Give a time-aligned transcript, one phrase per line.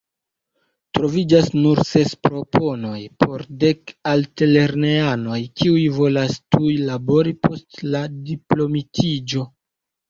[0.97, 9.49] Troviĝas nur ses proponoj por dek altlernejanoj, kiuj volas tuj labori post la diplomitiĝo.